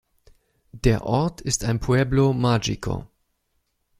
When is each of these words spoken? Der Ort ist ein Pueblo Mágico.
Der 0.73 1.05
Ort 1.05 1.41
ist 1.41 1.63
ein 1.63 1.79
Pueblo 1.79 2.31
Mágico. 2.33 3.05